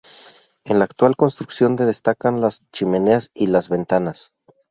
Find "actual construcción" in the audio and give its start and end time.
0.85-1.75